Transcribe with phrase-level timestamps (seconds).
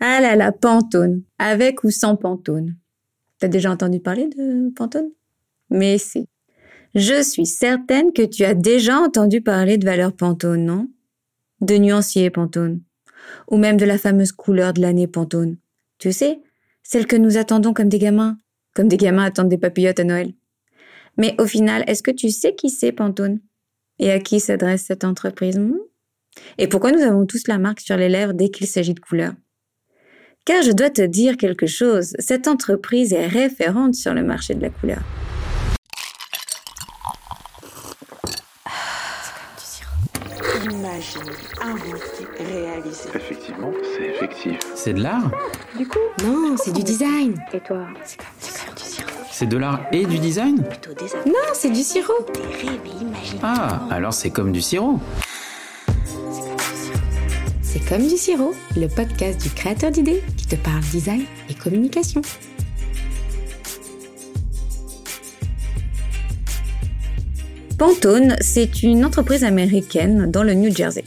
[0.00, 2.74] Ah là là, Pantone, avec ou sans Pantone.
[3.38, 5.10] T'as déjà entendu parler de Pantone?
[5.68, 6.26] Mais si.
[6.94, 10.88] Je suis certaine que tu as déjà entendu parler de valeur Pantone, non?
[11.60, 12.80] De nuancier Pantone.
[13.50, 15.58] Ou même de la fameuse couleur de l'année Pantone.
[15.98, 16.40] Tu sais,
[16.82, 18.38] celle que nous attendons comme des gamins,
[18.74, 20.32] comme des gamins attendent des papillotes à Noël.
[21.18, 23.40] Mais au final, est-ce que tu sais qui c'est Pantone?
[23.98, 25.58] Et à qui s'adresse cette entreprise?
[25.58, 25.76] Hmm?
[26.56, 29.34] Et pourquoi nous avons tous la marque sur les lèvres dès qu'il s'agit de couleur
[30.50, 34.62] Car je dois te dire quelque chose, cette entreprise est référente sur le marché de
[34.62, 34.98] la couleur.
[40.64, 41.30] Imaginer,
[41.62, 43.10] inventer, réaliser.
[43.14, 44.58] Effectivement, c'est effectif.
[44.74, 45.30] C'est de l'art
[45.78, 47.40] Du coup Non, c'est du design.
[47.52, 49.10] Et toi C'est comme, du sirop.
[49.30, 52.26] C'est de l'art et du design Plutôt des Non, c'est du sirop.
[52.34, 53.38] des rêves et.
[53.40, 54.98] Ah, alors c'est comme du sirop.
[57.72, 62.20] C'est comme du sirop, le podcast du créateur d'idées qui te parle design et communication.
[67.78, 71.04] Pantone, c'est une entreprise américaine dans le New Jersey.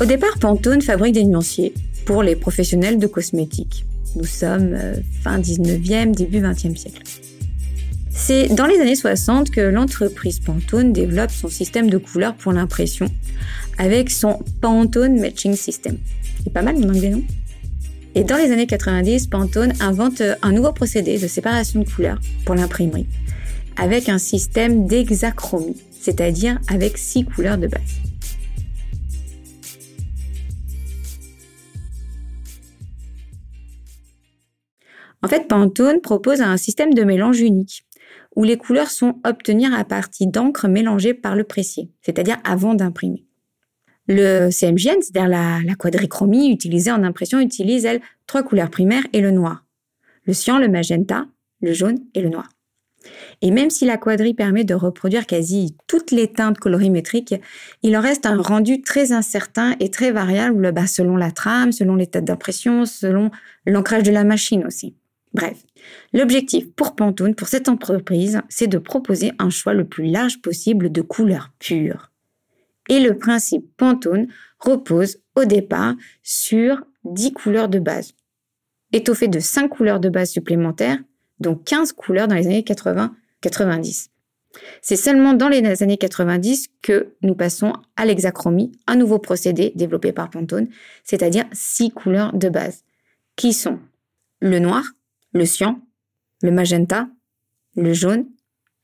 [0.00, 1.74] Au départ, Pantone fabrique des nuanciers
[2.06, 3.84] pour les professionnels de cosmétiques.
[4.14, 7.02] Nous sommes euh, fin 19e, début 20e siècle.
[8.20, 13.06] C'est dans les années 60 que l'entreprise Pantone développe son système de couleurs pour l'impression
[13.78, 15.96] avec son Pantone Matching System.
[16.42, 17.22] C'est pas mal mon anglais, non?
[18.16, 22.54] Et dans les années 90, Pantone invente un nouveau procédé de séparation de couleurs pour
[22.54, 23.06] l'imprimerie
[23.76, 27.80] avec un système d'hexachromie, c'est-à-dire avec six couleurs de base.
[35.22, 37.84] En fait, Pantone propose un système de mélange unique,
[38.38, 43.24] où les couleurs sont obtenues à partir d'encre mélangée par le pressier, c'est-à-dire avant d'imprimer.
[44.06, 49.32] Le CMJN, c'est-à-dire la, quadrichromie utilisée en impression, utilise, elle, trois couleurs primaires et le
[49.32, 49.66] noir.
[50.24, 51.26] Le cyan, le magenta,
[51.60, 52.48] le jaune et le noir.
[53.42, 57.34] Et même si la quadrille permet de reproduire quasi toutes les teintes colorimétriques,
[57.82, 61.96] il en reste un rendu très incertain et très variable bah, selon la trame, selon
[61.96, 63.32] l'état d'impression, selon
[63.66, 64.94] l'ancrage de la machine aussi.
[65.34, 65.64] Bref,
[66.12, 70.90] l'objectif pour Pantone, pour cette entreprise, c'est de proposer un choix le plus large possible
[70.90, 72.10] de couleurs pures.
[72.88, 74.28] Et le principe Pantone
[74.58, 78.14] repose au départ sur 10 couleurs de base,
[78.92, 80.98] étoffées de 5 couleurs de base supplémentaires
[81.40, 84.08] donc 15 couleurs dans les années 80-90.
[84.80, 90.12] C'est seulement dans les années 90 que nous passons à l'hexachromie, un nouveau procédé développé
[90.12, 90.68] par Pantone,
[91.04, 92.82] c'est-à-dire six couleurs de base,
[93.36, 93.78] qui sont
[94.40, 94.84] le noir,
[95.38, 95.80] le cyan,
[96.42, 97.08] le magenta,
[97.76, 98.26] le jaune,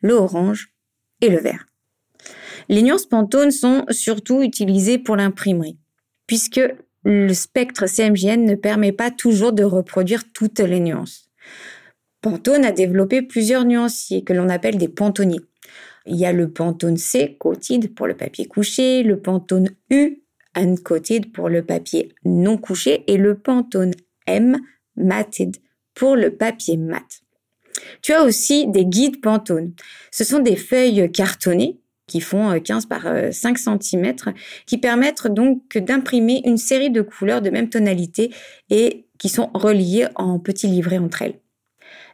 [0.00, 0.72] le orange
[1.20, 1.66] et le vert.
[2.68, 5.78] Les nuances Pantone sont surtout utilisées pour l'imprimerie,
[6.26, 6.60] puisque
[7.04, 11.28] le spectre CMJN ne permet pas toujours de reproduire toutes les nuances.
[12.22, 15.42] Pantone a développé plusieurs nuanciers que l'on appelle des pantonniers.
[16.06, 20.22] Il y a le Pantone C, coated pour le papier couché, le Pantone U,
[20.54, 23.92] uncoated pour le papier non couché et le Pantone
[24.26, 24.58] M,
[24.96, 25.56] matted
[25.94, 27.22] pour le papier mat.
[28.02, 29.72] Tu as aussi des guides Pantone.
[30.10, 34.14] Ce sont des feuilles cartonnées qui font 15 par 5 cm,
[34.66, 38.30] qui permettent donc d'imprimer une série de couleurs de même tonalité
[38.70, 41.40] et qui sont reliées en petits livrets entre elles.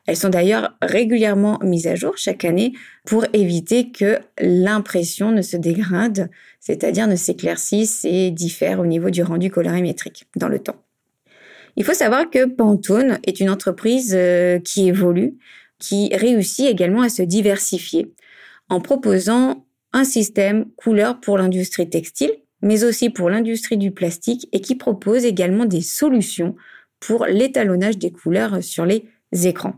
[0.07, 2.73] Elles sont d'ailleurs régulièrement mises à jour chaque année
[3.05, 9.23] pour éviter que l'impression ne se dégrade, c'est-à-dire ne s'éclaircisse et diffère au niveau du
[9.23, 10.83] rendu colorimétrique dans le temps.
[11.77, 15.37] Il faut savoir que Pantone est une entreprise euh, qui évolue,
[15.79, 18.13] qui réussit également à se diversifier
[18.69, 22.33] en proposant un système couleur pour l'industrie textile,
[22.63, 26.55] mais aussi pour l'industrie du plastique et qui propose également des solutions
[27.01, 29.75] pour l'étalonnage des couleurs sur les écrans.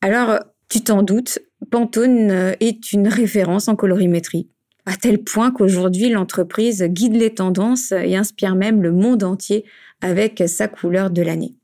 [0.00, 1.38] Alors, tu t'en doutes,
[1.70, 4.48] Pantone euh, est une référence en colorimétrie,
[4.86, 9.64] à tel point qu'aujourd'hui l'entreprise guide les tendances et inspire même le monde entier
[10.00, 11.54] avec sa couleur de l'année.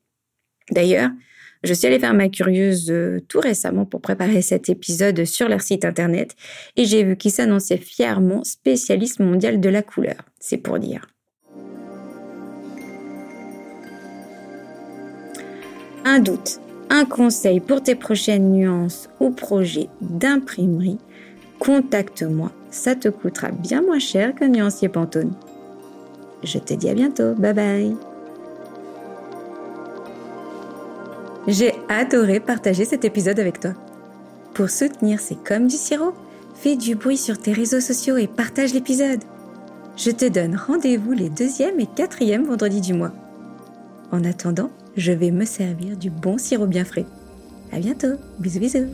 [0.70, 1.10] D'ailleurs,
[1.62, 5.62] je suis allée faire ma curieuse euh, tout récemment pour préparer cet épisode sur leur
[5.62, 6.36] site internet
[6.76, 10.16] et j'ai vu qu'ils s'annonçaient fièrement spécialiste mondial de la couleur.
[10.38, 11.06] C'est pour dire.
[16.04, 20.98] Un doute, un conseil pour tes prochaines nuances ou projets d'imprimerie,
[21.66, 22.52] contacte-moi.
[22.70, 25.32] Ça te coûtera bien moins cher qu'un nuancier Pantone.
[26.44, 27.34] Je te dis à bientôt.
[27.34, 27.96] Bye bye.
[31.48, 33.72] J'ai adoré partager cet épisode avec toi.
[34.54, 36.12] Pour soutenir C'est comme du sirop,
[36.54, 39.22] fais du bruit sur tes réseaux sociaux et partage l'épisode.
[39.96, 43.12] Je te donne rendez-vous les deuxième et quatrième vendredis du mois.
[44.12, 47.06] En attendant, je vais me servir du bon sirop bien frais.
[47.72, 48.14] À bientôt.
[48.38, 48.86] Bisous bisous.